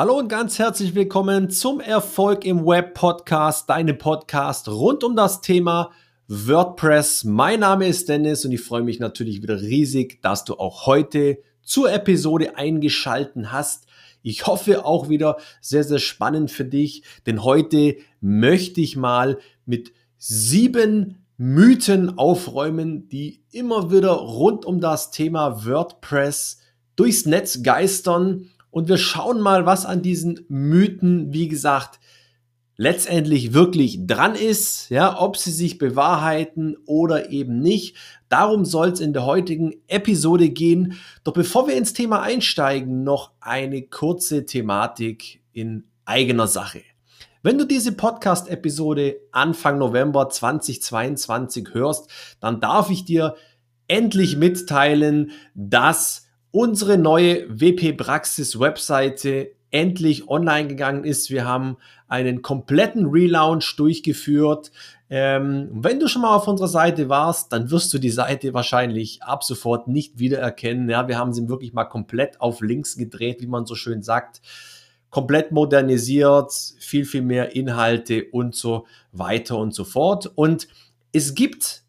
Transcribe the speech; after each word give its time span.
Hallo 0.00 0.18
und 0.18 0.28
ganz 0.28 0.58
herzlich 0.58 0.94
willkommen 0.94 1.50
zum 1.50 1.78
Erfolg 1.78 2.46
im 2.46 2.64
Web 2.64 2.94
Podcast, 2.94 3.68
deinem 3.68 3.98
Podcast 3.98 4.66
rund 4.66 5.04
um 5.04 5.14
das 5.14 5.42
Thema 5.42 5.90
WordPress. 6.26 7.24
Mein 7.24 7.60
Name 7.60 7.86
ist 7.86 8.08
Dennis 8.08 8.46
und 8.46 8.52
ich 8.52 8.62
freue 8.62 8.80
mich 8.80 8.98
natürlich 8.98 9.42
wieder 9.42 9.60
riesig, 9.60 10.22
dass 10.22 10.46
du 10.46 10.54
auch 10.54 10.86
heute 10.86 11.42
zur 11.60 11.92
Episode 11.92 12.56
eingeschalten 12.56 13.52
hast. 13.52 13.88
Ich 14.22 14.46
hoffe 14.46 14.86
auch 14.86 15.10
wieder 15.10 15.36
sehr, 15.60 15.84
sehr 15.84 15.98
spannend 15.98 16.50
für 16.50 16.64
dich, 16.64 17.02
denn 17.26 17.44
heute 17.44 17.96
möchte 18.22 18.80
ich 18.80 18.96
mal 18.96 19.36
mit 19.66 19.92
sieben 20.16 21.26
Mythen 21.36 22.16
aufräumen, 22.16 23.10
die 23.10 23.42
immer 23.52 23.92
wieder 23.92 24.12
rund 24.12 24.64
um 24.64 24.80
das 24.80 25.10
Thema 25.10 25.66
WordPress 25.66 26.56
durchs 26.96 27.26
Netz 27.26 27.62
geistern. 27.62 28.48
Und 28.70 28.88
wir 28.88 28.98
schauen 28.98 29.40
mal, 29.40 29.66
was 29.66 29.86
an 29.86 30.02
diesen 30.02 30.44
Mythen, 30.48 31.32
wie 31.32 31.48
gesagt, 31.48 31.98
letztendlich 32.76 33.52
wirklich 33.52 34.06
dran 34.06 34.34
ist, 34.34 34.88
ja, 34.88 35.20
ob 35.20 35.36
sie 35.36 35.50
sich 35.50 35.76
bewahrheiten 35.76 36.76
oder 36.86 37.30
eben 37.30 37.60
nicht. 37.60 37.96
Darum 38.30 38.64
soll 38.64 38.88
es 38.88 39.00
in 39.00 39.12
der 39.12 39.26
heutigen 39.26 39.74
Episode 39.86 40.48
gehen. 40.48 40.94
Doch 41.22 41.34
bevor 41.34 41.68
wir 41.68 41.76
ins 41.76 41.92
Thema 41.92 42.22
einsteigen, 42.22 43.04
noch 43.04 43.32
eine 43.40 43.82
kurze 43.82 44.46
Thematik 44.46 45.42
in 45.52 45.84
eigener 46.06 46.46
Sache. 46.46 46.80
Wenn 47.42 47.58
du 47.58 47.66
diese 47.66 47.92
Podcast-Episode 47.92 49.16
Anfang 49.32 49.76
November 49.76 50.30
2022 50.30 51.74
hörst, 51.74 52.10
dann 52.40 52.60
darf 52.60 52.90
ich 52.90 53.04
dir 53.04 53.34
endlich 53.88 54.36
mitteilen, 54.36 55.32
dass 55.54 56.29
unsere 56.52 56.98
neue 56.98 57.46
WP 57.48 57.96
Praxis 57.96 58.58
Webseite 58.58 59.52
endlich 59.70 60.28
online 60.28 60.68
gegangen 60.68 61.04
ist. 61.04 61.30
Wir 61.30 61.44
haben 61.44 61.76
einen 62.08 62.42
kompletten 62.42 63.06
Relaunch 63.06 63.76
durchgeführt. 63.76 64.72
Ähm, 65.08 65.68
wenn 65.72 66.00
du 66.00 66.08
schon 66.08 66.22
mal 66.22 66.34
auf 66.34 66.48
unserer 66.48 66.68
Seite 66.68 67.08
warst, 67.08 67.52
dann 67.52 67.70
wirst 67.70 67.92
du 67.94 67.98
die 67.98 68.10
Seite 68.10 68.52
wahrscheinlich 68.52 69.22
ab 69.22 69.44
sofort 69.44 69.88
nicht 69.88 70.18
wiedererkennen. 70.18 70.88
Ja, 70.88 71.08
wir 71.08 71.18
haben 71.18 71.32
sie 71.32 71.48
wirklich 71.48 71.72
mal 71.72 71.84
komplett 71.84 72.40
auf 72.40 72.60
links 72.60 72.96
gedreht, 72.96 73.40
wie 73.40 73.46
man 73.46 73.66
so 73.66 73.74
schön 73.74 74.02
sagt. 74.02 74.40
Komplett 75.10 75.50
modernisiert, 75.50 76.52
viel, 76.78 77.04
viel 77.04 77.22
mehr 77.22 77.54
Inhalte 77.56 78.24
und 78.30 78.54
so 78.54 78.86
weiter 79.12 79.56
und 79.56 79.74
so 79.74 79.84
fort. 79.84 80.30
Und 80.34 80.68
es 81.12 81.34
gibt 81.34 81.82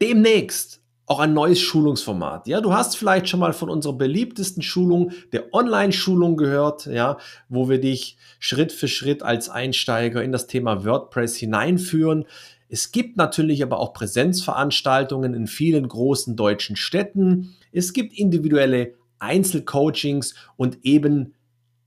demnächst 0.00 0.80
auch 1.06 1.20
ein 1.20 1.32
neues 1.32 1.60
Schulungsformat. 1.60 2.48
Ja, 2.48 2.60
du 2.60 2.74
hast 2.74 2.96
vielleicht 2.96 3.28
schon 3.28 3.38
mal 3.40 3.52
von 3.52 3.70
unserer 3.70 3.92
beliebtesten 3.92 4.62
Schulung, 4.62 5.12
der 5.32 5.54
Online-Schulung 5.54 6.36
gehört, 6.36 6.86
ja, 6.86 7.16
wo 7.48 7.68
wir 7.68 7.80
dich 7.80 8.16
Schritt 8.40 8.72
für 8.72 8.88
Schritt 8.88 9.22
als 9.22 9.48
Einsteiger 9.48 10.22
in 10.22 10.32
das 10.32 10.48
Thema 10.48 10.84
WordPress 10.84 11.36
hineinführen. 11.36 12.24
Es 12.68 12.90
gibt 12.90 13.16
natürlich 13.16 13.62
aber 13.62 13.78
auch 13.78 13.92
Präsenzveranstaltungen 13.92 15.32
in 15.34 15.46
vielen 15.46 15.86
großen 15.86 16.34
deutschen 16.34 16.74
Städten. 16.74 17.54
Es 17.70 17.92
gibt 17.92 18.12
individuelle 18.12 18.94
Einzelcoachings 19.20 20.34
und 20.56 20.84
eben 20.84 21.34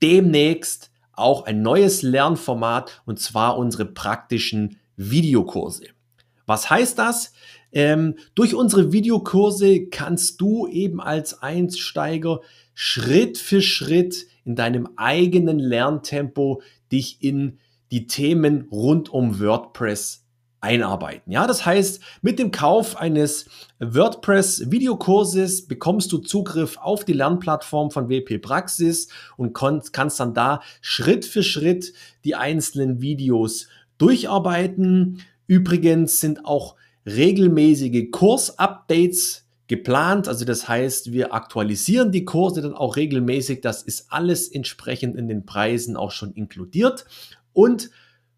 demnächst 0.02 0.90
auch 1.12 1.44
ein 1.44 1.60
neues 1.60 2.00
Lernformat 2.00 3.02
und 3.04 3.20
zwar 3.20 3.58
unsere 3.58 3.84
praktischen 3.84 4.78
Videokurse. 4.96 5.88
Was 6.46 6.70
heißt 6.70 6.98
das? 6.98 7.34
Ähm, 7.72 8.16
durch 8.34 8.54
unsere 8.54 8.92
Videokurse 8.92 9.86
kannst 9.86 10.40
du 10.40 10.66
eben 10.66 11.00
als 11.00 11.42
Einsteiger 11.42 12.40
Schritt 12.74 13.38
für 13.38 13.62
Schritt 13.62 14.26
in 14.44 14.56
deinem 14.56 14.88
eigenen 14.96 15.58
Lerntempo 15.58 16.62
dich 16.90 17.18
in 17.20 17.58
die 17.90 18.06
Themen 18.06 18.68
rund 18.70 19.08
um 19.08 19.40
WordPress 19.40 20.24
einarbeiten. 20.60 21.32
Ja, 21.32 21.46
das 21.46 21.64
heißt, 21.64 22.02
mit 22.22 22.38
dem 22.38 22.50
Kauf 22.50 22.96
eines 22.96 23.46
WordPress 23.78 24.70
Videokurses 24.70 25.66
bekommst 25.66 26.12
du 26.12 26.18
Zugriff 26.18 26.76
auf 26.76 27.04
die 27.04 27.14
Lernplattform 27.14 27.90
von 27.90 28.08
WP 28.08 28.38
Praxis 28.38 29.08
und 29.36 29.54
kannst 29.54 30.20
dann 30.20 30.34
da 30.34 30.60
Schritt 30.80 31.24
für 31.24 31.42
Schritt 31.42 31.92
die 32.24 32.34
einzelnen 32.34 33.00
Videos 33.00 33.68
durcharbeiten. 33.96 35.22
Übrigens 35.46 36.20
sind 36.20 36.44
auch 36.44 36.76
regelmäßige 37.06 38.10
Kursupdates 38.10 39.46
geplant. 39.66 40.26
Also 40.26 40.44
das 40.44 40.68
heißt, 40.68 41.12
wir 41.12 41.32
aktualisieren 41.32 42.10
die 42.10 42.24
Kurse 42.24 42.60
dann 42.60 42.74
auch 42.74 42.96
regelmäßig. 42.96 43.60
Das 43.60 43.82
ist 43.82 44.12
alles 44.12 44.48
entsprechend 44.48 45.16
in 45.16 45.28
den 45.28 45.46
Preisen 45.46 45.96
auch 45.96 46.10
schon 46.10 46.32
inkludiert. 46.32 47.04
Und 47.52 47.90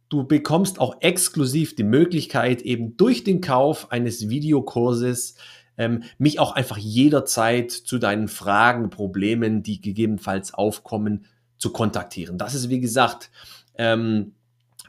du 0.08 0.24
bekommst 0.24 0.78
auch 0.78 0.96
exklusiv 1.00 1.74
die 1.74 1.84
Möglichkeit, 1.84 2.62
eben 2.62 2.96
durch 2.98 3.24
den 3.24 3.40
Kauf 3.40 3.90
eines 3.90 4.28
Videokurses 4.28 5.36
ähm, 5.78 6.02
mich 6.18 6.38
auch 6.38 6.52
einfach 6.52 6.76
jederzeit 6.76 7.70
zu 7.70 7.98
deinen 7.98 8.28
Fragen, 8.28 8.90
Problemen, 8.90 9.62
die 9.62 9.80
gegebenenfalls 9.80 10.52
aufkommen, 10.52 11.24
zu 11.56 11.72
kontaktieren. 11.72 12.36
Das 12.36 12.54
ist, 12.54 12.68
wie 12.68 12.80
gesagt, 12.80 13.30
ähm, 13.76 14.34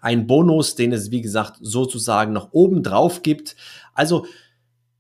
ein 0.04 0.28
Bonus, 0.28 0.76
den 0.76 0.92
es, 0.92 1.10
wie 1.12 1.22
gesagt, 1.22 1.60
sozusagen 1.62 2.34
noch 2.34 2.50
oben 2.52 2.84
drauf 2.84 3.24
gibt. 3.24 3.56
Also, 3.94 4.26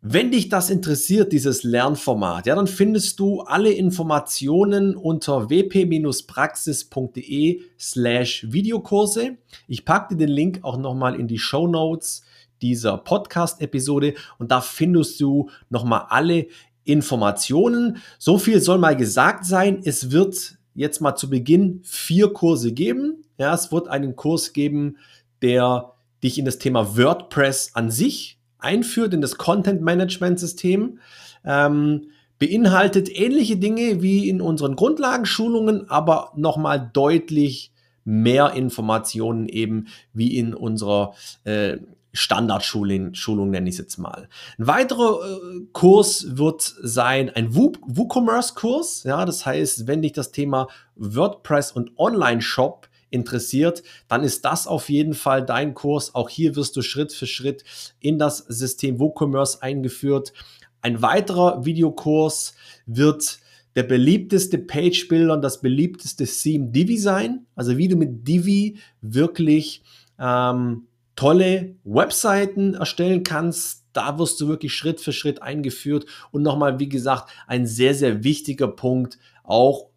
wenn 0.01 0.31
dich 0.31 0.47
das 0.49 0.69
interessiert, 0.69 1.31
dieses 1.31 1.63
Lernformat, 1.63 2.45
ja, 2.45 2.55
dann 2.55 2.67
findest 2.67 3.17
du 3.19 3.39
alle 3.41 3.71
Informationen 3.71 4.95
unter 4.95 5.49
wp-praxis.de 5.49 7.61
slash 7.79 8.45
Videokurse. 8.49 9.37
Ich 9.67 9.85
packe 9.85 10.15
dir 10.15 10.25
den 10.25 10.33
Link 10.33 10.59
auch 10.63 10.77
nochmal 10.77 11.19
in 11.19 11.27
die 11.27 11.39
Show 11.39 11.67
Notes 11.67 12.23
dieser 12.61 12.97
Podcast-Episode 12.97 14.13
und 14.39 14.51
da 14.51 14.61
findest 14.61 15.21
du 15.21 15.49
nochmal 15.69 16.05
alle 16.09 16.47
Informationen. 16.85 17.97
So 18.19 18.37
viel 18.37 18.61
soll 18.61 18.77
mal 18.77 18.95
gesagt 18.95 19.45
sein. 19.45 19.81
Es 19.83 20.11
wird 20.11 20.57
jetzt 20.75 21.01
mal 21.01 21.15
zu 21.15 21.29
Beginn 21.29 21.81
vier 21.83 22.33
Kurse 22.33 22.71
geben. 22.73 23.25
Ja, 23.37 23.53
es 23.53 23.71
wird 23.71 23.87
einen 23.87 24.15
Kurs 24.15 24.53
geben, 24.53 24.97
der 25.41 25.93
dich 26.23 26.37
in 26.37 26.45
das 26.45 26.57
Thema 26.57 26.97
WordPress 26.97 27.71
an 27.73 27.91
sich 27.91 28.39
einführt, 28.59 29.13
in 29.13 29.21
das 29.21 29.37
Content 29.37 29.81
Management 29.81 30.39
System. 30.39 30.99
Ähm, 31.45 32.07
beinhaltet 32.39 33.09
ähnliche 33.09 33.57
Dinge 33.57 34.01
wie 34.01 34.27
in 34.27 34.41
unseren 34.41 34.75
Grundlagenschulungen, 34.75 35.89
aber 35.89 36.31
nochmal 36.35 36.89
deutlich 36.93 37.71
mehr 38.05 38.53
Informationen 38.53 39.47
eben 39.47 39.87
wie 40.13 40.37
in 40.37 40.53
unserer 40.53 41.13
äh, 41.45 41.77
Standardschulung, 42.13 43.15
Schulung 43.15 43.49
nenne 43.49 43.67
ich 43.67 43.75
es 43.75 43.79
jetzt 43.79 43.97
mal. 43.97 44.29
Ein 44.59 44.67
weiterer 44.67 45.19
äh, 45.25 45.61
Kurs 45.73 46.37
wird 46.37 46.61
sein 46.81 47.31
ein 47.31 47.55
WooCommerce-Kurs. 47.55 49.03
Ja, 49.03 49.25
das 49.25 49.45
heißt, 49.45 49.87
wenn 49.87 50.03
dich 50.03 50.13
das 50.13 50.31
Thema 50.31 50.67
WordPress 50.95 51.71
und 51.71 51.97
Online-Shop 51.97 52.87
interessiert, 53.09 53.83
dann 54.07 54.23
ist 54.23 54.45
das 54.45 54.67
auf 54.67 54.89
jeden 54.89 55.15
Fall 55.15 55.43
dein 55.45 55.73
Kurs. 55.73 56.13
Auch 56.13 56.29
hier 56.29 56.55
wirst 56.55 56.75
du 56.75 56.81
Schritt 56.81 57.13
für 57.13 57.27
Schritt 57.27 57.63
in 57.99 58.19
das 58.19 58.37
System 58.37 58.99
WooCommerce 58.99 59.61
eingeführt. 59.61 60.33
Ein 60.81 61.01
weiterer 61.01 61.65
Videokurs 61.65 62.53
wird 62.85 63.39
der 63.75 63.83
beliebteste 63.83 64.59
Page-Builder 64.59 65.33
und 65.33 65.41
das 65.41 65.61
beliebteste 65.61 66.25
Theme 66.25 66.67
Divi 66.67 66.97
sein. 66.97 67.47
Also 67.55 67.77
wie 67.77 67.87
du 67.87 67.95
mit 67.95 68.27
Divi 68.27 68.77
wirklich 69.01 69.81
ähm, 70.19 70.87
tolle 71.15 71.75
Webseiten 71.83 72.73
erstellen 72.73 73.23
kannst. 73.23 73.85
Da 73.93 74.17
wirst 74.17 74.41
du 74.41 74.47
wirklich 74.47 74.73
Schritt 74.73 75.01
für 75.01 75.13
Schritt 75.13 75.41
eingeführt. 75.41 76.05
Und 76.31 76.41
nochmal, 76.41 76.79
wie 76.79 76.89
gesagt, 76.89 77.29
ein 77.47 77.67
sehr, 77.67 77.93
sehr 77.93 78.23
wichtiger 78.23 78.67
Punkt, 78.67 79.19
auch 79.43 79.89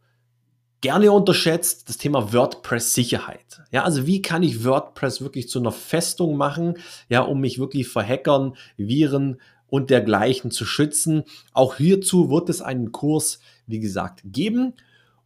gerne 0.80 1.10
unterschätzt, 1.10 1.88
das 1.88 1.96
Thema 1.96 2.32
WordPress-Sicherheit. 2.32 3.62
Ja, 3.72 3.84
also 3.84 4.06
wie 4.06 4.22
kann 4.22 4.42
ich 4.42 4.64
WordPress 4.64 5.20
wirklich 5.20 5.48
zu 5.48 5.58
einer 5.58 5.72
Festung 5.72 6.36
machen, 6.36 6.78
ja, 7.08 7.22
um 7.22 7.40
mich 7.40 7.58
wirklich 7.58 7.88
vor 7.88 8.02
Hackern, 8.04 8.54
Viren 8.76 9.40
und 9.68 9.90
dergleichen 9.90 10.50
zu 10.50 10.64
schützen. 10.64 11.24
Auch 11.52 11.76
hierzu 11.76 12.30
wird 12.30 12.48
es 12.50 12.62
einen 12.62 12.92
Kurs, 12.92 13.40
wie 13.66 13.80
gesagt, 13.80 14.20
geben. 14.24 14.74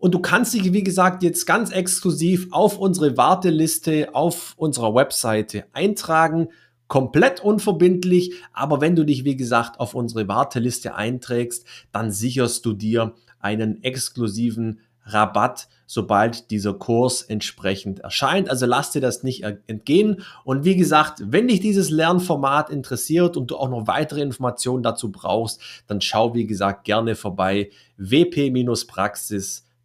Und 0.01 0.15
du 0.15 0.19
kannst 0.19 0.55
dich, 0.55 0.73
wie 0.73 0.83
gesagt, 0.83 1.23
jetzt 1.23 1.47
ganz 1.47 1.71
exklusiv 1.71 2.49
auf 2.53 2.79
unsere 2.79 3.19
Warteliste 3.19 4.09
auf 4.15 4.55
unserer 4.57 4.95
Webseite 4.95 5.67
eintragen. 5.75 6.49
Komplett 6.89 7.41
unverbindlich, 7.41 8.33
aber 8.53 8.81
wenn 8.81 8.97
du 8.97 9.05
dich, 9.05 9.25
wie 9.25 9.37
gesagt, 9.37 9.79
auf 9.79 9.95
unsere 9.95 10.27
Warteliste 10.27 10.95
einträgst, 10.95 11.67
dann 11.93 12.11
sicherst 12.11 12.65
du 12.65 12.73
dir 12.73 13.15
einen 13.39 13.83
exklusiven 13.83 14.81
Rabatt, 15.05 15.69
sobald 15.87 16.51
dieser 16.51 16.73
Kurs 16.73 17.23
entsprechend 17.23 18.01
erscheint. 18.01 18.49
Also 18.49 18.65
lass 18.65 18.93
dir 18.93 19.01
das 19.01 19.23
nicht 19.23 19.43
entgehen. 19.67 20.23
Und 20.45 20.65
wie 20.65 20.77
gesagt, 20.77 21.23
wenn 21.27 21.49
dich 21.49 21.61
dieses 21.61 21.91
Lernformat 21.91 22.71
interessiert 22.71 23.37
und 23.37 23.51
du 23.51 23.57
auch 23.57 23.69
noch 23.69 23.87
weitere 23.87 24.23
Informationen 24.23 24.83
dazu 24.83 25.13
brauchst, 25.13 25.61
dann 25.87 26.01
schau, 26.01 26.35
wie 26.35 26.47
gesagt, 26.47 26.85
gerne 26.85 27.17
vorbei 27.17 27.71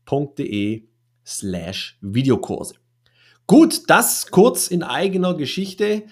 wp-praxis.de 0.05 0.83
slash 1.25 1.97
Videokurse. 2.01 2.75
Gut, 3.47 3.89
das 3.89 4.31
kurz 4.31 4.67
in 4.67 4.83
eigener 4.83 5.35
Geschichte, 5.35 6.03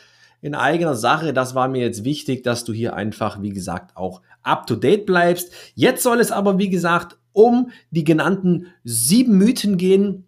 in 0.42 0.56
eigener 0.56 0.96
Sache. 0.96 1.34
Das 1.34 1.56
war 1.56 1.68
mir 1.68 1.82
jetzt 1.82 2.04
wichtig, 2.04 2.44
dass 2.44 2.64
du 2.64 2.74
hier 2.74 2.96
einfach, 2.96 3.42
wie 3.42 3.52
gesagt, 3.52 3.96
auch 3.96 4.22
up 4.42 4.68
to 4.68 4.76
date 4.76 5.06
bleibst. 5.06 5.52
Jetzt 5.76 6.04
soll 6.04 6.20
es 6.20 6.32
aber, 6.32 6.58
wie 6.58 6.70
gesagt, 6.70 7.18
um 7.32 7.72
die 7.92 8.04
genannten 8.04 8.68
sieben 8.84 9.38
Mythen 9.38 9.78
gehen. 9.78 10.26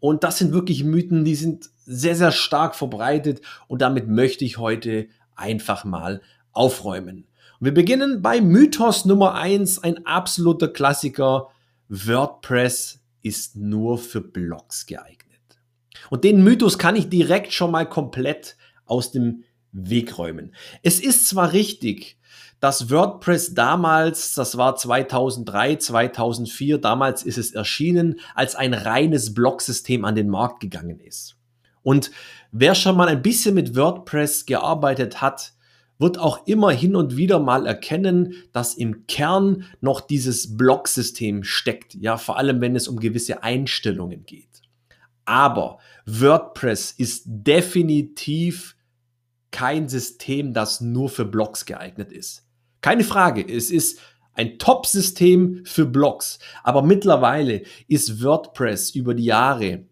Und 0.00 0.24
das 0.24 0.38
sind 0.38 0.52
wirklich 0.52 0.84
Mythen, 0.84 1.24
die 1.24 1.34
sind 1.34 1.70
sehr, 1.84 2.14
sehr 2.14 2.32
stark 2.32 2.74
verbreitet. 2.74 3.40
Und 3.66 3.82
damit 3.82 4.08
möchte 4.08 4.44
ich 4.44 4.58
heute 4.58 5.08
einfach 5.34 5.84
mal 5.84 6.22
aufräumen. 6.52 7.26
Und 7.60 7.64
wir 7.64 7.74
beginnen 7.74 8.22
bei 8.22 8.40
Mythos 8.40 9.04
Nummer 9.04 9.34
eins, 9.34 9.82
ein 9.82 10.06
absoluter 10.06 10.68
Klassiker. 10.68 11.48
WordPress 11.88 12.97
ist 13.22 13.56
nur 13.56 13.98
für 13.98 14.20
Blogs 14.20 14.86
geeignet. 14.86 15.40
Und 16.10 16.24
den 16.24 16.42
Mythos 16.42 16.78
kann 16.78 16.96
ich 16.96 17.08
direkt 17.08 17.52
schon 17.52 17.70
mal 17.70 17.88
komplett 17.88 18.56
aus 18.86 19.12
dem 19.12 19.44
Weg 19.72 20.18
räumen. 20.18 20.54
Es 20.82 21.00
ist 21.00 21.28
zwar 21.28 21.52
richtig, 21.52 22.18
dass 22.60 22.90
WordPress 22.90 23.54
damals, 23.54 24.34
das 24.34 24.56
war 24.56 24.76
2003, 24.76 25.76
2004, 25.76 26.78
damals 26.78 27.22
ist 27.22 27.38
es 27.38 27.52
erschienen, 27.52 28.20
als 28.34 28.56
ein 28.56 28.74
reines 28.74 29.34
Blogsystem 29.34 30.04
an 30.04 30.14
den 30.14 30.28
Markt 30.28 30.60
gegangen 30.60 31.00
ist. 31.00 31.36
Und 31.82 32.10
wer 32.50 32.74
schon 32.74 32.96
mal 32.96 33.08
ein 33.08 33.22
bisschen 33.22 33.54
mit 33.54 33.76
WordPress 33.76 34.46
gearbeitet 34.46 35.20
hat, 35.20 35.52
wird 35.98 36.18
auch 36.18 36.46
immer 36.46 36.70
hin 36.70 36.94
und 36.94 37.16
wieder 37.16 37.40
mal 37.40 37.66
erkennen, 37.66 38.34
dass 38.52 38.74
im 38.74 39.06
Kern 39.06 39.64
noch 39.80 40.00
dieses 40.00 40.56
Blogsystem 40.56 41.42
steckt. 41.44 41.94
Ja, 41.94 42.16
vor 42.16 42.38
allem 42.38 42.60
wenn 42.60 42.76
es 42.76 42.88
um 42.88 43.00
gewisse 43.00 43.42
Einstellungen 43.42 44.24
geht. 44.24 44.62
Aber 45.24 45.78
WordPress 46.06 46.92
ist 46.92 47.24
definitiv 47.26 48.76
kein 49.50 49.88
System, 49.88 50.54
das 50.54 50.80
nur 50.80 51.08
für 51.08 51.24
Blogs 51.24 51.66
geeignet 51.66 52.12
ist. 52.12 52.46
Keine 52.80 53.04
Frage, 53.04 53.44
es 53.46 53.70
ist 53.70 53.98
ein 54.34 54.58
Top-System 54.58 55.62
für 55.64 55.84
Blogs. 55.84 56.38
Aber 56.62 56.82
mittlerweile 56.82 57.62
ist 57.88 58.22
WordPress 58.22 58.94
über 58.94 59.14
die 59.14 59.24
Jahre 59.24 59.84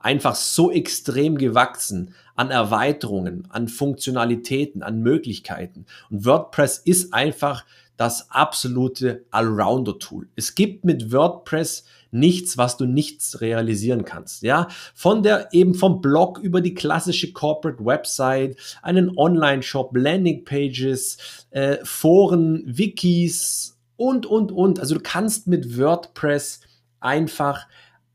einfach 0.00 0.34
so 0.34 0.72
extrem 0.72 1.38
gewachsen 1.38 2.14
an 2.34 2.50
Erweiterungen, 2.50 3.46
an 3.50 3.68
Funktionalitäten, 3.68 4.82
an 4.82 5.00
Möglichkeiten. 5.00 5.86
Und 6.10 6.24
WordPress 6.24 6.78
ist 6.78 7.12
einfach 7.12 7.64
das 7.96 8.30
absolute 8.30 9.24
Allrounder-Tool. 9.30 10.28
Es 10.34 10.54
gibt 10.54 10.84
mit 10.84 11.12
WordPress 11.12 11.84
nichts, 12.10 12.58
was 12.58 12.76
du 12.76 12.84
nichts 12.84 13.40
realisieren 13.40 14.04
kannst. 14.04 14.42
Ja, 14.42 14.68
von 14.94 15.22
der 15.22 15.48
eben 15.52 15.74
vom 15.74 16.00
Blog 16.00 16.38
über 16.38 16.60
die 16.60 16.74
klassische 16.74 17.32
Corporate 17.32 17.84
Website, 17.84 18.56
einen 18.82 19.16
Online-Shop, 19.16 19.96
Landing-Pages, 19.96 21.46
äh, 21.50 21.78
Foren, 21.84 22.62
Wikis 22.66 23.78
und, 23.96 24.26
und, 24.26 24.52
und. 24.52 24.78
Also 24.78 24.94
du 24.94 25.00
kannst 25.00 25.46
mit 25.46 25.78
WordPress 25.78 26.60
einfach 27.00 27.66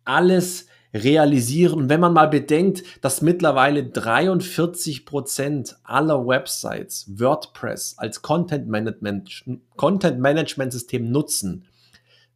alles 0.05 0.67
realisieren. 1.03 1.89
wenn 1.89 1.99
man 1.99 2.13
mal 2.13 2.27
bedenkt, 2.27 2.83
dass 3.01 3.21
mittlerweile 3.21 3.85
43 3.85 5.05
Prozent 5.05 5.77
aller 5.83 6.27
Websites 6.27 7.05
WordPress 7.07 7.95
als 7.97 8.21
Content 8.21 8.67
Management 8.67 10.73
System 10.73 11.11
nutzen, 11.11 11.65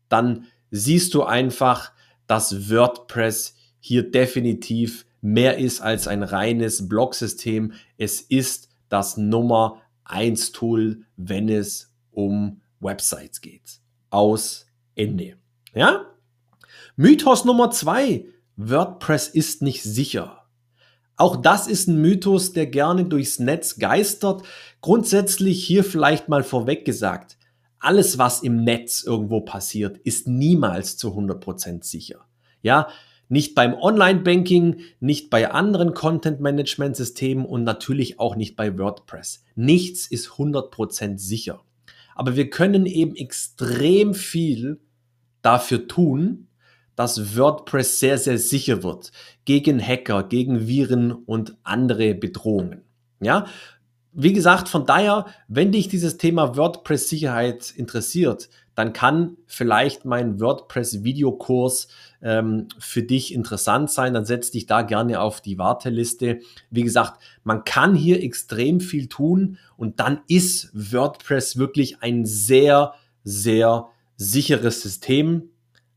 dann 0.09 0.47
siehst 0.69 1.13
du 1.13 1.23
einfach, 1.23 1.91
dass 2.27 2.69
WordPress 2.69 3.55
hier 3.79 4.09
definitiv 4.09 5.05
mehr 5.21 5.57
ist 5.57 5.81
als 5.81 6.07
ein 6.07 6.23
reines 6.23 6.87
Blog-System. 6.87 7.73
Es 7.97 8.21
ist 8.21 8.69
das 8.89 9.17
Nummer 9.17 9.81
1 10.05 10.51
Tool, 10.51 11.03
wenn 11.17 11.49
es 11.49 11.93
um 12.11 12.61
Websites 12.79 13.41
geht. 13.41 13.79
Aus 14.09 14.65
Ende. 14.95 15.35
Ja? 15.73 16.05
Mythos 16.95 17.45
Nummer 17.45 17.71
2. 17.71 18.25
WordPress 18.55 19.27
ist 19.27 19.61
nicht 19.61 19.83
sicher. 19.83 20.45
Auch 21.17 21.35
das 21.35 21.67
ist 21.67 21.87
ein 21.87 22.01
Mythos, 22.01 22.53
der 22.53 22.67
gerne 22.67 23.05
durchs 23.05 23.39
Netz 23.39 23.77
geistert. 23.77 24.43
Grundsätzlich 24.81 25.63
hier 25.63 25.83
vielleicht 25.83 26.29
mal 26.29 26.43
vorweg 26.43 26.85
gesagt 26.85 27.37
alles, 27.81 28.17
was 28.17 28.43
im 28.43 28.63
Netz 28.63 29.03
irgendwo 29.03 29.41
passiert, 29.41 29.97
ist 29.97 30.27
niemals 30.27 30.97
zu 30.97 31.09
100% 31.09 31.83
sicher. 31.83 32.25
Ja, 32.61 32.87
nicht 33.27 33.55
beim 33.55 33.73
Online-Banking, 33.73 34.81
nicht 34.99 35.29
bei 35.29 35.49
anderen 35.51 35.93
Content-Management-Systemen 35.93 37.45
und 37.45 37.63
natürlich 37.63 38.19
auch 38.19 38.35
nicht 38.35 38.55
bei 38.55 38.77
WordPress. 38.77 39.43
Nichts 39.55 40.05
ist 40.05 40.31
100% 40.33 41.17
sicher. 41.17 41.63
Aber 42.13 42.35
wir 42.35 42.49
können 42.49 42.85
eben 42.85 43.15
extrem 43.15 44.13
viel 44.13 44.79
dafür 45.41 45.87
tun, 45.87 46.47
dass 47.01 47.35
WordPress 47.35 47.99
sehr, 47.99 48.19
sehr 48.19 48.37
sicher 48.37 48.83
wird 48.83 49.11
gegen 49.45 49.81
Hacker, 49.81 50.21
gegen 50.21 50.67
Viren 50.67 51.11
und 51.11 51.57
andere 51.63 52.13
Bedrohungen. 52.13 52.83
Ja, 53.19 53.47
wie 54.13 54.33
gesagt, 54.33 54.69
von 54.69 54.85
daher, 54.85 55.25
wenn 55.47 55.71
dich 55.71 55.87
dieses 55.87 56.19
Thema 56.19 56.55
WordPress-Sicherheit 56.57 57.73
interessiert, 57.75 58.49
dann 58.75 58.93
kann 58.93 59.37
vielleicht 59.47 60.05
mein 60.05 60.39
WordPress-Videokurs 60.39 61.87
ähm, 62.21 62.67
für 62.77 63.01
dich 63.01 63.33
interessant 63.33 63.89
sein. 63.89 64.13
Dann 64.13 64.25
setz 64.25 64.51
dich 64.51 64.67
da 64.67 64.83
gerne 64.83 65.21
auf 65.21 65.41
die 65.41 65.57
Warteliste. 65.57 66.41
Wie 66.69 66.83
gesagt, 66.83 67.19
man 67.43 67.63
kann 67.63 67.95
hier 67.95 68.21
extrem 68.21 68.79
viel 68.79 69.07
tun 69.07 69.57
und 69.75 69.99
dann 69.99 70.21
ist 70.27 70.69
WordPress 70.73 71.57
wirklich 71.57 72.03
ein 72.03 72.25
sehr, 72.27 72.93
sehr 73.23 73.87
sicheres 74.17 74.83
System. 74.83 75.50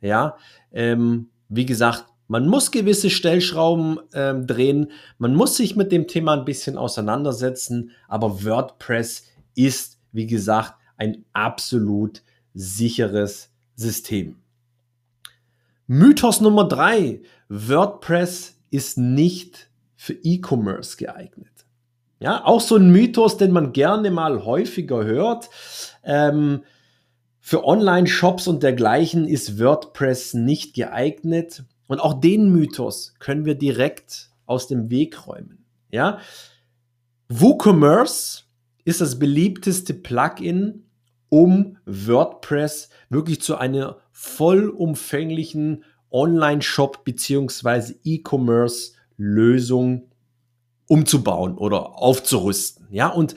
Ja, 0.04 0.36
ähm, 0.70 1.30
wie 1.48 1.64
gesagt, 1.64 2.04
man 2.28 2.46
muss 2.46 2.70
gewisse 2.70 3.08
Stellschrauben 3.08 3.98
ähm, 4.12 4.46
drehen, 4.46 4.92
man 5.16 5.34
muss 5.34 5.56
sich 5.56 5.76
mit 5.76 5.92
dem 5.92 6.08
Thema 6.08 6.34
ein 6.34 6.44
bisschen 6.44 6.76
auseinandersetzen, 6.76 7.90
aber 8.06 8.44
WordPress 8.44 9.24
ist, 9.54 9.98
wie 10.12 10.26
gesagt, 10.26 10.74
ein 10.98 11.24
absolut 11.32 12.22
sicheres 12.52 13.50
System. 13.76 14.36
Mythos 15.86 16.42
Nummer 16.42 16.68
drei: 16.68 17.22
WordPress 17.48 18.58
ist 18.70 18.98
nicht 18.98 19.70
für 19.96 20.12
E-Commerce 20.22 20.98
geeignet. 20.98 21.48
Ja, 22.20 22.44
auch 22.44 22.60
so 22.60 22.76
ein 22.76 22.90
Mythos, 22.90 23.38
den 23.38 23.52
man 23.52 23.72
gerne 23.72 24.10
mal 24.10 24.44
häufiger 24.44 25.02
hört. 25.04 25.48
Ähm, 26.02 26.62
für 27.46 27.66
Online-Shops 27.66 28.48
und 28.48 28.62
dergleichen 28.62 29.28
ist 29.28 29.60
WordPress 29.60 30.32
nicht 30.32 30.74
geeignet. 30.74 31.62
Und 31.88 32.00
auch 32.00 32.18
den 32.18 32.50
Mythos 32.50 33.12
können 33.18 33.44
wir 33.44 33.54
direkt 33.54 34.30
aus 34.46 34.66
dem 34.66 34.88
Weg 34.88 35.26
räumen. 35.26 35.62
Ja? 35.90 36.20
WooCommerce 37.28 38.44
ist 38.86 39.02
das 39.02 39.18
beliebteste 39.18 39.92
Plugin, 39.92 40.86
um 41.28 41.76
WordPress 41.84 42.88
wirklich 43.10 43.42
zu 43.42 43.56
einer 43.56 43.98
vollumfänglichen 44.10 45.84
Online-Shop 46.10 47.04
bzw. 47.04 47.92
E-Commerce-Lösung 48.04 50.08
umzubauen 50.88 51.58
oder 51.58 51.98
aufzurüsten. 51.98 52.88
Ja, 52.90 53.08
und 53.08 53.34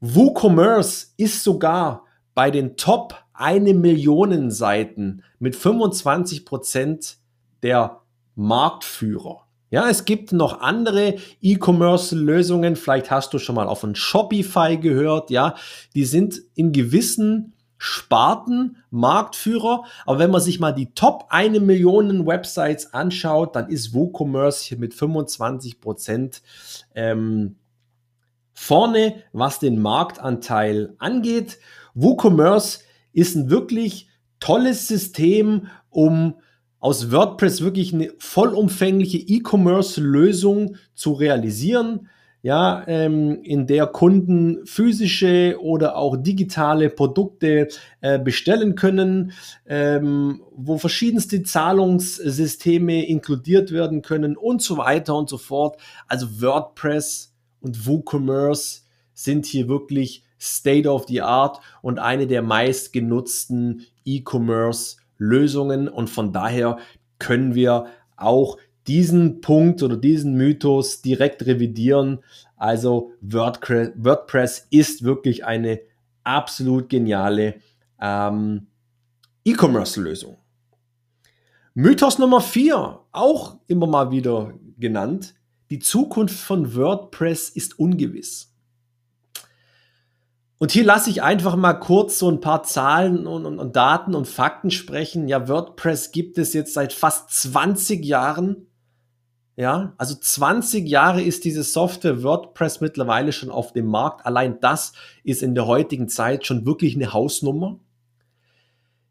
WooCommerce 0.00 1.14
ist 1.16 1.44
sogar 1.44 2.04
bei 2.34 2.50
den 2.50 2.76
Top 2.76 3.27
1 3.38 3.74
Millionen 3.74 4.50
Seiten 4.50 5.22
mit 5.38 5.56
25 5.56 6.44
Prozent 6.44 7.18
der 7.62 8.00
Marktführer. 8.34 9.48
Ja, 9.70 9.88
es 9.90 10.06
gibt 10.06 10.32
noch 10.32 10.60
andere 10.60 11.16
E-Commerce-Lösungen. 11.42 12.76
Vielleicht 12.76 13.10
hast 13.10 13.34
du 13.34 13.38
schon 13.38 13.54
mal 13.54 13.66
auf 13.66 13.84
ein 13.84 13.94
Shopify 13.94 14.78
gehört. 14.78 15.30
Ja, 15.30 15.56
die 15.94 16.06
sind 16.06 16.40
in 16.54 16.72
gewissen 16.72 17.52
Sparten 17.76 18.78
Marktführer. 18.90 19.84
Aber 20.06 20.18
wenn 20.18 20.30
man 20.30 20.40
sich 20.40 20.58
mal 20.58 20.72
die 20.72 20.94
Top 20.94 21.26
1 21.28 21.60
Millionen 21.60 22.26
Websites 22.26 22.94
anschaut, 22.94 23.56
dann 23.56 23.68
ist 23.68 23.92
WooCommerce 23.92 24.62
hier 24.62 24.78
mit 24.78 24.94
25 24.94 25.80
Prozent 25.80 26.42
ähm, 26.94 27.56
vorne, 28.54 29.22
was 29.32 29.60
den 29.60 29.80
Marktanteil 29.80 30.94
angeht. 30.98 31.58
WooCommerce 31.94 32.80
ist 33.12 33.34
ein 33.36 33.50
wirklich 33.50 34.08
tolles 34.40 34.88
System, 34.88 35.68
um 35.90 36.34
aus 36.80 37.10
WordPress 37.10 37.62
wirklich 37.62 37.92
eine 37.92 38.12
vollumfängliche 38.18 39.18
E-Commerce-Lösung 39.18 40.76
zu 40.94 41.12
realisieren. 41.12 42.08
ja, 42.40 42.84
ähm, 42.86 43.42
in 43.42 43.66
der 43.66 43.86
Kunden 43.88 44.64
physische 44.64 45.58
oder 45.60 45.96
auch 45.96 46.16
digitale 46.16 46.88
Produkte 46.88 47.68
äh, 48.00 48.18
bestellen 48.18 48.76
können, 48.76 49.32
ähm, 49.66 50.42
wo 50.54 50.78
verschiedenste 50.78 51.42
Zahlungssysteme 51.42 53.06
inkludiert 53.06 53.72
werden 53.72 54.02
können 54.02 54.36
und 54.36 54.62
so 54.62 54.78
weiter 54.78 55.16
und 55.16 55.28
so 55.28 55.36
fort. 55.36 55.80
Also 56.06 56.40
WordPress 56.40 57.34
und 57.60 57.86
WooCommerce 57.86 58.86
sind 59.14 59.44
hier 59.46 59.68
wirklich 59.68 60.22
State 60.40 60.88
of 60.88 61.06
the 61.08 61.22
Art 61.22 61.60
und 61.82 61.98
eine 61.98 62.26
der 62.26 62.42
meistgenutzten 62.42 63.86
E-Commerce-Lösungen 64.04 65.88
und 65.88 66.08
von 66.08 66.32
daher 66.32 66.78
können 67.18 67.54
wir 67.54 67.86
auch 68.16 68.56
diesen 68.86 69.40
Punkt 69.40 69.82
oder 69.82 69.96
diesen 69.96 70.34
Mythos 70.34 71.02
direkt 71.02 71.44
revidieren. 71.46 72.20
Also 72.56 73.12
WordPress, 73.20 74.66
ist 74.70 75.04
wirklich 75.04 75.44
eine 75.44 75.80
absolut 76.24 76.88
geniale 76.88 77.56
ähm, 78.00 78.66
E-Commerce-Lösung. 79.44 80.38
Mythos 81.74 82.18
Nummer 82.18 82.40
4, 82.40 82.98
auch 83.12 83.56
immer 83.68 83.86
mal 83.86 84.10
wieder 84.10 84.54
genannt. 84.78 85.34
Die 85.70 85.78
Zukunft 85.78 86.38
von 86.38 86.74
WordPress 86.74 87.50
ist 87.50 87.78
ungewiss. 87.78 88.52
Und 90.58 90.72
hier 90.72 90.84
lasse 90.84 91.08
ich 91.08 91.22
einfach 91.22 91.54
mal 91.54 91.74
kurz 91.74 92.18
so 92.18 92.28
ein 92.28 92.40
paar 92.40 92.64
Zahlen 92.64 93.28
und, 93.28 93.46
und, 93.46 93.60
und, 93.60 93.76
Daten 93.76 94.14
und 94.14 94.26
Fakten 94.26 94.72
sprechen. 94.72 95.28
Ja, 95.28 95.48
WordPress 95.48 96.10
gibt 96.10 96.36
es 96.36 96.52
jetzt 96.52 96.74
seit 96.74 96.92
fast 96.92 97.30
20 97.30 98.04
Jahren. 98.04 98.66
Ja, 99.54 99.94
also 99.98 100.16
20 100.16 100.88
Jahre 100.88 101.22
ist 101.22 101.44
diese 101.44 101.62
Software 101.62 102.22
WordPress 102.22 102.80
mittlerweile 102.80 103.32
schon 103.32 103.50
auf 103.50 103.72
dem 103.72 103.86
Markt. 103.86 104.26
Allein 104.26 104.60
das 104.60 104.92
ist 105.22 105.42
in 105.42 105.54
der 105.54 105.66
heutigen 105.66 106.08
Zeit 106.08 106.44
schon 106.44 106.66
wirklich 106.66 106.96
eine 106.96 107.12
Hausnummer. 107.12 107.78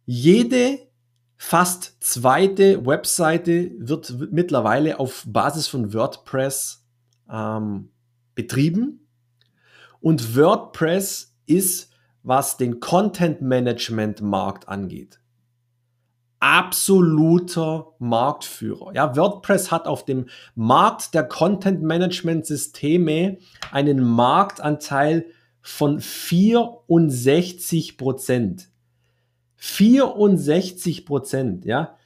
Jede 0.05 0.79
fast 1.37 1.97
zweite 2.01 2.85
Webseite 2.85 3.71
wird 3.79 4.31
mittlerweile 4.31 4.99
auf 4.99 5.23
Basis 5.27 5.67
von 5.67 5.93
WordPress 5.93 6.85
ähm, 7.31 7.91
betrieben. 8.35 9.07
Und 9.99 10.35
WordPress 10.35 11.36
ist, 11.47 11.91
was 12.23 12.57
den 12.57 12.79
Content 12.79 13.41
Management 13.41 14.21
Markt 14.21 14.67
angeht, 14.67 15.19
absoluter 16.39 17.93
Marktführer. 17.99 18.93
Ja, 18.93 19.15
WordPress 19.15 19.71
hat 19.71 19.87
auf 19.87 20.05
dem 20.05 20.27
Markt 20.55 21.13
der 21.13 21.23
Content 21.23 21.81
Management 21.81 22.45
Systeme 22.45 23.37
einen 23.71 24.03
Marktanteil 24.03 25.25
von 25.61 25.99
64 25.99 27.97
Prozent. 27.97 28.69
64 29.55 31.05
Prozent, 31.05 31.65
ja. 31.65 31.97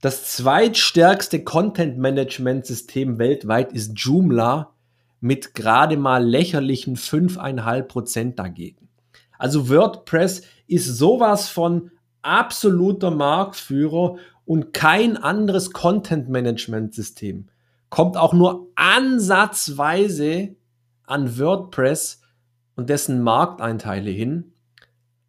Das 0.00 0.36
zweitstärkste 0.36 1.42
Content 1.42 1.98
Management 1.98 2.66
System 2.66 3.18
weltweit 3.18 3.72
ist 3.72 3.92
Joomla 3.98 4.72
mit 5.20 5.54
gerade 5.54 5.96
mal 5.96 6.24
lächerlichen 6.24 6.96
5,5 6.96 7.82
Prozent 7.82 8.38
dagegen. 8.38 8.88
Also 9.38 9.68
WordPress 9.68 10.42
ist 10.66 10.86
sowas 10.86 11.48
von 11.48 11.90
absoluter 12.22 13.10
Marktführer 13.10 14.16
und 14.44 14.72
kein 14.72 15.16
anderes 15.16 15.72
Content-Management-System 15.72 17.48
kommt 17.90 18.16
auch 18.16 18.32
nur 18.32 18.68
ansatzweise 18.74 20.56
an 21.04 21.38
WordPress 21.38 22.20
und 22.76 22.90
dessen 22.90 23.22
Markteinteile 23.22 24.10
hin. 24.10 24.52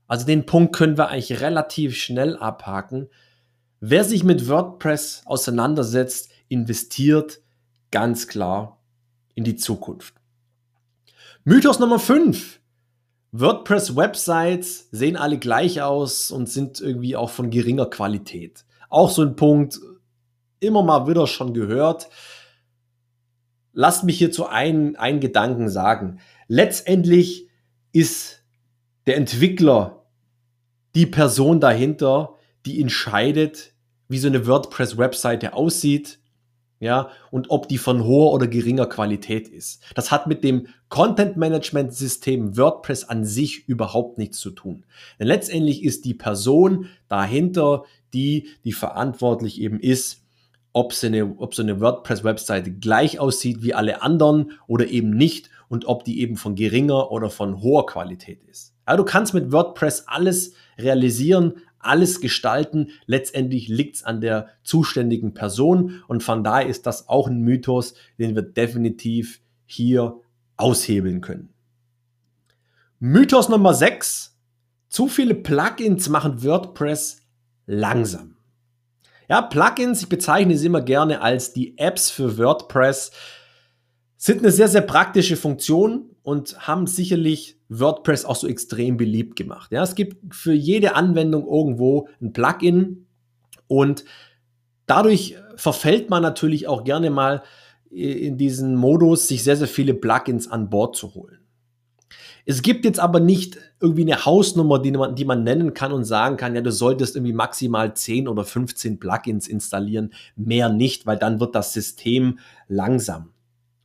Also 0.08 0.26
den 0.26 0.46
Punkt 0.46 0.76
können 0.76 0.98
wir 0.98 1.10
eigentlich 1.10 1.42
relativ 1.42 1.96
schnell 1.96 2.36
abhaken. 2.36 3.10
Wer 3.80 4.04
sich 4.04 4.24
mit 4.24 4.50
WordPress 4.50 5.24
auseinandersetzt, 5.26 6.32
investiert 6.50 7.40
ganz 7.92 8.28
klar 8.28 8.79
in 9.40 9.46
die 9.46 9.56
Zukunft. 9.56 10.16
Mythos 11.46 11.80
Nummer 11.80 11.98
5. 11.98 12.60
WordPress-Websites 13.32 14.90
sehen 14.92 15.16
alle 15.16 15.38
gleich 15.38 15.82
aus 15.82 16.30
und 16.30 16.50
sind 16.50 16.82
irgendwie 16.82 17.16
auch 17.16 17.30
von 17.30 17.50
geringer 17.50 17.86
Qualität. 17.86 18.66
Auch 18.90 19.10
so 19.10 19.22
ein 19.22 19.38
Punkt, 19.38 19.80
immer 20.60 20.84
mal 20.84 21.08
wieder 21.08 21.26
schon 21.26 21.54
gehört. 21.54 22.10
Lasst 23.72 24.04
mich 24.04 24.18
hierzu 24.18 24.46
einen, 24.46 24.98
einen 24.98 25.22
Gedanken 25.22 25.70
sagen. 25.70 26.20
Letztendlich 26.50 27.48
ist 27.94 28.44
der 29.08 29.16
Entwickler 29.16 30.06
die 30.96 31.06
Person 31.06 31.62
dahinter, 31.62 32.36
die 32.66 32.82
entscheidet, 32.82 33.74
wie 34.10 34.18
so 34.18 34.28
eine 34.28 34.46
WordPress-Webseite 34.48 35.54
aussieht, 35.54 36.19
ja, 36.80 37.10
und 37.30 37.50
ob 37.50 37.68
die 37.68 37.78
von 37.78 38.06
hoher 38.06 38.32
oder 38.32 38.48
geringer 38.48 38.86
Qualität 38.86 39.50
ist. 39.50 39.84
Das 39.96 40.12
hat 40.12 40.28
mit 40.28 40.44
dem 40.44 40.68
Content 40.88 41.36
Management 41.36 41.94
System 41.94 42.56
WordPress 42.58 43.04
an 43.04 43.26
sich 43.26 43.68
überhaupt 43.68 44.18
nichts 44.18 44.40
zu 44.40 44.52
tun. 44.52 44.86
Denn 45.20 45.28
letztendlich 45.28 45.84
ist 45.84 46.06
die 46.06 46.14
Person 46.14 46.88
dahinter, 47.10 47.84
die, 48.14 48.48
die 48.64 48.72
verantwortlich 48.72 49.60
eben 49.60 49.80
ist, 49.80 50.24
ob 50.72 50.94
so 50.94 51.08
eine, 51.08 51.36
eine 51.58 51.82
WordPress-Webseite 51.82 52.72
gleich 52.72 53.20
aussieht 53.20 53.62
wie 53.62 53.74
alle 53.74 54.02
anderen 54.02 54.54
oder 54.68 54.88
eben 54.88 55.10
nicht 55.10 55.50
und 55.68 55.86
ob 55.86 56.06
die 56.06 56.22
eben 56.22 56.38
von 56.38 56.56
geringer 56.56 57.12
oder 57.12 57.30
von 57.30 57.62
hoher 57.62 57.86
Qualität 57.86 58.44
ist. 58.50 58.74
Ja, 58.88 58.96
du 58.96 59.04
kannst 59.04 59.34
mit 59.34 59.52
WordPress 59.52 60.06
alles 60.08 60.54
realisieren, 60.78 61.56
alles 61.80 62.22
gestalten. 62.22 62.90
Letztendlich 63.06 63.68
liegt 63.68 63.98
es 63.98 64.04
an 64.04 64.22
der 64.22 64.50
zuständigen 64.64 65.34
Person 65.34 66.04
und 66.08 66.24
von 66.24 66.44
daher 66.44 66.68
ist 66.68 66.86
das 66.86 67.10
auch 67.10 67.28
ein 67.28 67.42
Mythos, 67.42 67.94
den 68.18 68.36
wir 68.36 68.44
definitiv 68.44 69.42
hier 69.66 70.20
aushebeln 70.58 71.22
können. 71.22 71.54
Mythos 73.00 73.50
Nummer 73.50 73.74
6. 73.74 74.36
Zu 74.90 75.08
viele 75.08 75.36
Plugins 75.36 76.10
machen 76.10 76.44
WordPress 76.44 77.22
langsam. 77.66 78.36
Ja, 79.30 79.44
Plugins, 79.44 80.02
ich 80.02 80.10
bezeichne 80.10 80.58
sie 80.58 80.66
immer 80.66 80.82
gerne 80.82 81.22
als 81.22 81.54
die 81.54 81.78
Apps 81.78 82.10
für 82.10 82.38
WordPress, 82.40 83.12
sind 84.18 84.40
eine 84.40 84.52
sehr, 84.52 84.68
sehr 84.68 84.82
praktische 84.82 85.38
Funktion 85.38 86.16
und 86.24 86.68
haben 86.68 86.88
sicherlich 86.88 87.59
WordPress 87.70 88.26
auch 88.26 88.36
so 88.36 88.48
extrem 88.48 88.98
beliebt 88.98 89.36
gemacht. 89.36 89.72
Ja, 89.72 89.84
es 89.84 89.96
gibt 89.96 90.36
für 90.36 90.54
jede 90.54 90.96
Anwendung 90.96 91.48
irgendwo 91.48 92.10
ein 92.22 92.34
Plugin 92.34 93.06
und 93.68 94.04
dadurch 94.88 95.38
verfällt 95.56 96.10
man 96.10 96.24
natürlich 96.24 96.68
auch 96.68 96.84
gerne 96.84 97.10
mal 97.10 97.44
in 97.92 98.38
diesen 98.38 98.76
Modus, 98.76 99.28
sich 99.28 99.44
sehr, 99.44 99.56
sehr 99.56 99.68
viele 99.68 99.94
Plugins 99.94 100.48
an 100.48 100.70
Bord 100.70 100.96
zu 100.96 101.14
holen. 101.14 101.40
Es 102.46 102.62
gibt 102.62 102.86
jetzt 102.86 103.00
aber 103.00 103.20
nicht 103.20 103.60
irgendwie 103.80 104.02
eine 104.02 104.26
Hausnummer, 104.26 104.80
die 104.80 104.92
man, 104.92 105.16
die 105.16 105.26
man 105.26 105.44
nennen 105.44 105.74
kann 105.74 105.92
und 105.92 106.04
sagen 106.04 106.38
kann, 106.38 106.56
ja, 106.56 106.62
du 106.62 106.72
solltest 106.72 107.16
irgendwie 107.16 107.34
maximal 107.34 107.94
10 107.94 108.28
oder 108.28 108.44
15 108.44 109.00
Plugins 109.00 109.48
installieren, 109.48 110.14
mehr 110.36 110.70
nicht, 110.70 111.06
weil 111.06 111.18
dann 111.18 111.40
wird 111.40 111.54
das 111.54 111.74
System 111.74 112.40
langsam. 112.68 113.34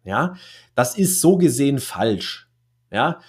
Ja, 0.05 0.35
das 0.75 0.97
ist 0.97 1.21
so 1.21 1.37
gesehen 1.37 1.79
falsch. 1.79 2.49
Ja, 2.91 3.21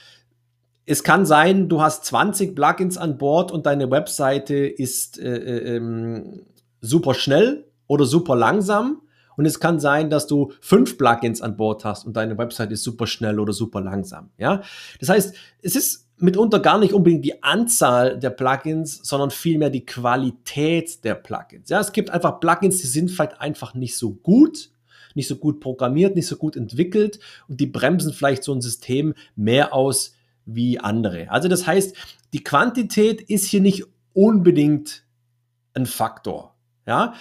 es 0.86 1.04
kann 1.04 1.26
sein, 1.26 1.68
du 1.68 1.82
hast 1.82 2.06
20 2.06 2.56
Plugins 2.56 2.98
an 2.98 3.18
Bord 3.18 3.52
und 3.52 3.66
deine 3.66 3.90
Webseite 3.90 4.56
ist 4.56 5.20
äh, 5.20 5.36
äh, 5.36 5.76
ähm, 5.76 6.44
super 6.82 7.14
schnell 7.14 7.66
oder 7.88 8.06
super 8.06 8.36
langsam. 8.36 9.02
Und 9.38 9.46
es 9.46 9.60
kann 9.60 9.80
sein, 9.80 10.10
dass 10.10 10.28
du 10.28 10.54
fünf 10.62 10.98
Plugins 10.98 11.42
an 11.42 11.58
Bord 11.58 11.84
hast 11.84 12.06
und 12.06 12.16
deine 12.16 12.38
Webseite 12.38 12.74
ist 12.74 12.84
super 12.84 13.06
schnell 13.06 13.40
oder 13.40 13.52
super 13.52 13.82
langsam. 13.82 14.30
Ja, 14.38 14.62
das 15.00 15.10
heißt, 15.10 15.36
es 15.62 15.76
ist 15.76 16.08
mitunter 16.18 16.60
gar 16.60 16.78
nicht 16.78 16.94
unbedingt 16.94 17.26
die 17.26 17.44
Anzahl 17.44 18.18
der 18.18 18.30
Plugins, 18.30 19.02
sondern 19.04 19.32
vielmehr 19.32 19.70
die 19.70 19.86
Qualität 19.86 21.04
der 21.04 21.16
Plugins. 21.16 21.70
Ja, 21.70 21.82
es 21.82 21.92
gibt 21.92 22.12
einfach 22.12 22.40
Plugins, 22.40 22.78
die 22.78 22.88
sind 22.88 23.12
vielleicht 23.12 23.42
einfach 23.42 23.74
nicht 23.74 23.98
so 23.98 24.12
gut, 24.12 24.72
nicht 25.16 25.28
so 25.28 25.36
gut 25.36 25.60
programmiert, 25.60 26.16
nicht 26.16 26.28
so 26.28 26.38
gut 26.38 26.56
entwickelt 26.56 27.20
und 27.50 27.60
die 27.60 27.68
bremsen 27.68 28.14
vielleicht 28.14 28.44
so 28.44 28.54
ein 28.54 28.62
System 28.62 29.14
mehr 29.36 29.74
aus, 29.74 30.15
wie 30.46 30.80
andere. 30.80 31.30
Also 31.30 31.48
das 31.48 31.66
heißt, 31.68 31.96
die 32.34 32.44
Quantität 32.44 33.22
ist 33.22 33.46
hier 33.46 33.62
nicht 33.62 33.84
unbedingt 34.14 35.04
ein 35.74 35.86
Faktor. 35.86 36.56
Ja, 36.88 37.14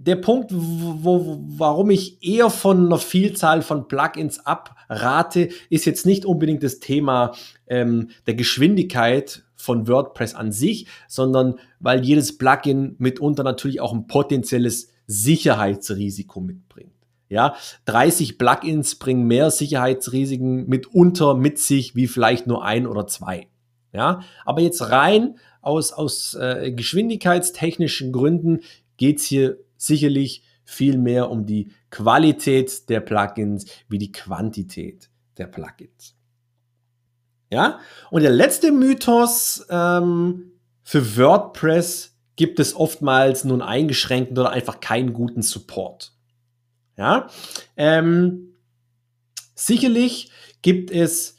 der 0.00 0.16
Punkt, 0.16 0.50
wo, 0.54 1.38
warum 1.58 1.90
ich 1.90 2.22
eher 2.26 2.48
von 2.48 2.86
einer 2.86 2.98
Vielzahl 2.98 3.60
von 3.60 3.86
Plugins 3.86 4.38
abrate, 4.46 5.50
ist 5.68 5.84
jetzt 5.84 6.06
nicht 6.06 6.24
unbedingt 6.24 6.62
das 6.62 6.80
Thema 6.80 7.32
ähm, 7.66 8.08
der 8.26 8.34
Geschwindigkeit 8.34 9.44
von 9.56 9.86
WordPress 9.88 10.34
an 10.34 10.52
sich, 10.52 10.86
sondern 11.06 11.56
weil 11.80 12.02
jedes 12.02 12.38
Plugin 12.38 12.96
mitunter 12.98 13.42
natürlich 13.42 13.82
auch 13.82 13.92
ein 13.92 14.06
potenzielles 14.06 14.88
Sicherheitsrisiko 15.06 16.40
mitbringt. 16.40 16.94
Ja, 17.30 17.54
30 17.84 18.38
Plugins 18.38 18.96
bringen 18.96 19.24
mehr 19.24 19.52
Sicherheitsrisiken 19.52 20.68
mitunter 20.68 21.34
mit 21.34 21.60
sich 21.60 21.94
wie 21.94 22.08
vielleicht 22.08 22.48
nur 22.48 22.64
ein 22.64 22.88
oder 22.88 23.06
zwei. 23.06 23.46
Ja, 23.92 24.20
aber 24.44 24.60
jetzt 24.62 24.90
rein 24.90 25.38
aus, 25.62 25.92
aus 25.92 26.34
äh, 26.34 26.72
geschwindigkeitstechnischen 26.72 28.12
Gründen 28.12 28.60
geht's 28.96 29.24
hier 29.24 29.58
sicherlich 29.76 30.42
viel 30.64 30.98
mehr 30.98 31.30
um 31.30 31.46
die 31.46 31.70
Qualität 31.90 32.88
der 32.88 33.00
Plugins 33.00 33.66
wie 33.88 33.98
die 33.98 34.12
Quantität 34.12 35.08
der 35.38 35.46
Plugins. 35.46 36.16
Ja, 37.52 37.78
und 38.10 38.22
der 38.22 38.30
letzte 38.30 38.72
Mythos 38.72 39.66
ähm, 39.70 40.52
für 40.82 41.16
WordPress 41.16 42.16
gibt 42.34 42.58
es 42.58 42.74
oftmals 42.74 43.44
nun 43.44 43.62
eingeschränkten 43.62 44.36
oder 44.36 44.50
einfach 44.50 44.80
keinen 44.80 45.12
guten 45.12 45.42
Support. 45.42 46.12
Ja, 47.00 47.28
ähm, 47.78 48.56
sicherlich 49.54 50.30
gibt 50.60 50.90
es 50.90 51.34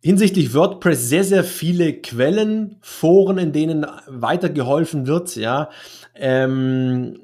hinsichtlich 0.00 0.52
WordPress 0.52 1.08
sehr, 1.08 1.22
sehr 1.22 1.44
viele 1.44 1.92
Quellen, 2.00 2.78
Foren, 2.80 3.38
in 3.38 3.52
denen 3.52 3.86
weitergeholfen 4.08 5.06
wird, 5.06 5.36
ja. 5.36 5.70
Ähm, 6.16 7.20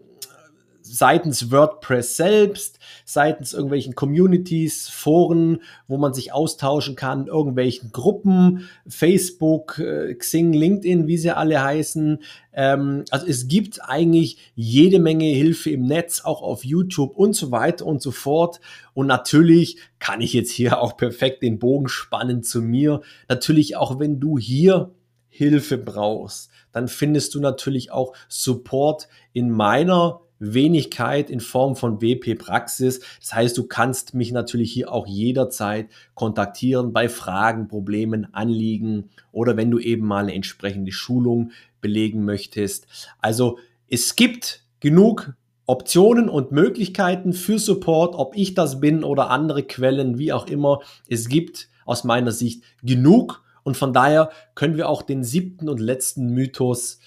seitens 0.99 1.53
WordPress 1.53 2.17
selbst, 2.17 2.81
seitens 3.05 3.53
irgendwelchen 3.53 3.95
Communities, 3.95 4.89
Foren, 4.89 5.63
wo 5.87 5.97
man 5.97 6.13
sich 6.13 6.33
austauschen 6.33 6.97
kann, 6.97 7.29
irgendwelchen 7.29 7.93
Gruppen, 7.93 8.69
Facebook, 8.89 9.79
äh, 9.79 10.13
Xing, 10.15 10.53
LinkedIn, 10.53 11.07
wie 11.07 11.17
sie 11.17 11.31
alle 11.31 11.63
heißen. 11.63 12.19
Ähm, 12.53 13.05
also 13.11 13.27
es 13.27 13.47
gibt 13.47 13.81
eigentlich 13.85 14.39
jede 14.57 14.99
Menge 14.99 15.27
Hilfe 15.27 15.71
im 15.71 15.85
Netz, 15.85 16.23
auch 16.25 16.43
auf 16.43 16.65
YouTube 16.65 17.17
und 17.17 17.35
so 17.35 17.53
weiter 17.53 17.87
und 17.87 18.03
so 18.03 18.11
fort. 18.11 18.61
Und 18.93 19.07
natürlich 19.07 19.79
kann 20.01 20.21
ich 20.21 20.33
jetzt 20.33 20.51
hier 20.51 20.79
auch 20.83 20.97
perfekt 20.97 21.43
den 21.45 21.61
Bogen 21.61 21.89
spannen 21.89 22.43
zu 22.43 22.61
mir. 22.61 23.03
Natürlich 23.29 23.77
auch 23.77 24.01
wenn 24.01 24.19
du 24.19 24.37
hier 24.37 24.91
Hilfe 25.29 25.79
brauchst, 25.79 26.51
dann 26.73 26.89
findest 26.89 27.37
du 27.37 27.41
natürlich 27.41 27.93
auch 27.93 28.15
Support 28.29 29.09
in 29.33 29.51
meiner 29.51 30.23
Wenigkeit 30.39 31.31
in 31.31 31.41
Form 31.41 31.77
von 31.77 32.01
WP 32.01 32.37
Praxis. 32.37 33.01
Das 33.21 33.35
heißt, 33.35 33.59
du 33.59 33.67
kannst 33.67 34.15
mich 34.15 34.33
natürlich 34.33 34.73
hier 34.73 34.93
auch 34.93 35.07
jederzeit 35.07 35.89
kontaktieren 36.15 36.93
bei 36.93 37.09
Fragen, 37.09 37.69
Problemen, 37.69 38.33
Anliegen 38.33 39.11
oder 39.33 39.57
wenn 39.57 39.71
du 39.71 39.79
eben 39.79 40.07
mal 40.07 40.25
eine 40.25 40.35
entsprechende 40.35 40.93
Schulung 40.93 41.53
belegen 41.81 42.25
möchtest. 42.25 42.87
Also 43.21 43.59
es 43.89 44.17
gibt 44.17 44.65
genug 44.81 45.35
Optionen 45.67 46.29
und 46.31 46.51
Möglichkeiten 46.51 47.35
für 47.35 47.59
Support, 47.59 48.15
ob 48.15 48.35
ich 48.37 48.55
das 48.55 48.81
bin 48.81 49.05
oder 49.05 49.31
andere 49.31 49.63
Quellen, 49.65 50.19
wie 50.19 50.33
auch 50.33 50.47
immer. 50.47 50.81
Es 51.09 51.29
gibt 51.29 51.69
aus 51.85 52.05
meiner 52.05 52.33
Sicht 52.33 52.63
genug 52.83 53.45
und 53.65 53.77
von 53.77 53.93
daher 53.93 54.31
können 54.55 54.77
wir 54.79 54.89
auch 54.89 55.03
den 55.03 55.25
siebten 55.25 55.69
und 55.69 55.79
letzten 55.79 56.31
Mythos 56.33 57.01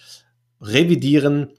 revidieren 0.62 1.50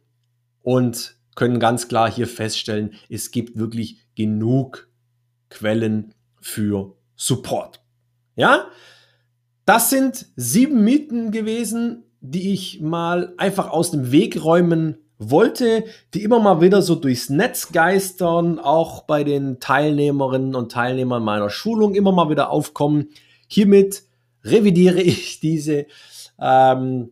und 0.63 1.17
können 1.35 1.61
ganz 1.61 1.89
klar 1.89 2.11
hier 2.11 2.27
feststellen, 2.27 2.95
es 3.09 3.31
gibt 3.31 3.59
wirklich 3.59 3.99
genug 4.15 4.89
Quellen 5.49 6.15
für 6.41 6.97
Support. 7.17 7.83
Ja, 8.37 8.67
das 9.65 9.91
sind 9.91 10.27
sieben 10.37 10.83
Mythen 10.85 11.31
gewesen, 11.31 12.05
die 12.21 12.53
ich 12.53 12.81
mal 12.81 13.35
einfach 13.37 13.71
aus 13.71 13.91
dem 13.91 14.13
Weg 14.13 14.43
räumen 14.43 14.99
wollte, 15.19 15.85
die 16.15 16.23
immer 16.23 16.41
mal 16.41 16.61
wieder 16.61 16.83
so 16.83 16.95
durchs 16.95 17.31
Netz 17.31 17.71
geistern, 17.73 18.59
auch 18.59 19.03
bei 19.03 19.25
den 19.25 19.61
Teilnehmerinnen 19.61 20.55
und 20.55 20.73
Teilnehmern 20.73 21.23
meiner 21.23 21.51
Schulung 21.51 21.95
immer 21.95 22.13
mal 22.13 22.29
wieder 22.31 22.51
aufkommen. 22.51 23.11
Hiermit 23.47 24.03
revidiere 24.45 25.01
ich 25.01 25.41
diese 25.41 25.87
ähm, 26.41 27.11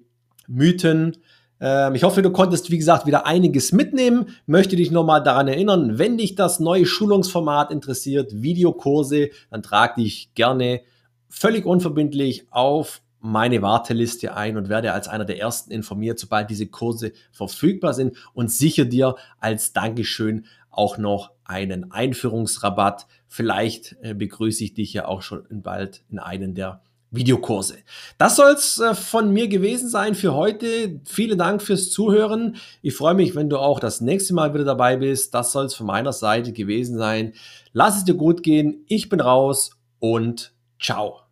Mythen 0.48 1.18
ich 1.60 2.02
hoffe, 2.04 2.22
du 2.22 2.30
konntest, 2.30 2.70
wie 2.70 2.78
gesagt, 2.78 3.06
wieder 3.06 3.26
einiges 3.26 3.72
mitnehmen. 3.72 4.28
Möchte 4.46 4.76
dich 4.76 4.90
nochmal 4.90 5.22
daran 5.22 5.46
erinnern, 5.46 5.98
wenn 5.98 6.16
dich 6.16 6.34
das 6.34 6.58
neue 6.58 6.86
Schulungsformat 6.86 7.70
interessiert, 7.70 8.42
Videokurse, 8.42 9.28
dann 9.50 9.62
trag 9.62 9.96
dich 9.96 10.30
gerne 10.34 10.80
völlig 11.28 11.66
unverbindlich 11.66 12.46
auf 12.50 13.02
meine 13.20 13.60
Warteliste 13.60 14.34
ein 14.34 14.56
und 14.56 14.68
werde 14.68 14.92
als 14.92 15.06
einer 15.06 15.26
der 15.26 15.38
ersten 15.38 15.70
informiert, 15.70 16.18
sobald 16.18 16.48
diese 16.48 16.66
Kurse 16.66 17.12
verfügbar 17.30 17.92
sind 17.92 18.16
und 18.32 18.50
sicher 18.50 18.86
dir 18.86 19.16
als 19.38 19.72
Dankeschön 19.72 20.46
auch 20.70 20.96
noch 20.96 21.30
einen 21.44 21.92
Einführungsrabatt. 21.92 23.06
Vielleicht 23.28 23.96
äh, 24.00 24.14
begrüße 24.14 24.64
ich 24.64 24.74
dich 24.74 24.94
ja 24.94 25.06
auch 25.06 25.20
schon 25.22 25.44
bald 25.50 26.02
in 26.10 26.18
einen 26.18 26.54
der 26.54 26.80
Videokurse. 27.10 27.78
Das 28.18 28.36
soll's 28.36 28.78
äh, 28.78 28.94
von 28.94 29.32
mir 29.32 29.48
gewesen 29.48 29.88
sein 29.88 30.14
für 30.14 30.34
heute. 30.34 31.00
Vielen 31.04 31.38
Dank 31.38 31.62
fürs 31.62 31.90
Zuhören. 31.90 32.56
Ich 32.82 32.94
freue 32.94 33.14
mich, 33.14 33.34
wenn 33.34 33.50
du 33.50 33.58
auch 33.58 33.80
das 33.80 34.00
nächste 34.00 34.34
Mal 34.34 34.54
wieder 34.54 34.64
dabei 34.64 34.96
bist. 34.96 35.34
Das 35.34 35.52
soll's 35.52 35.74
von 35.74 35.86
meiner 35.86 36.12
Seite 36.12 36.52
gewesen 36.52 36.96
sein. 36.98 37.34
Lass 37.72 37.98
es 37.98 38.04
dir 38.04 38.14
gut 38.14 38.42
gehen. 38.42 38.84
Ich 38.86 39.08
bin 39.08 39.20
raus 39.20 39.72
und 39.98 40.52
ciao. 40.80 41.29